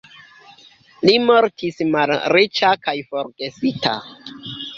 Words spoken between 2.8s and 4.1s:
kaj forgesita.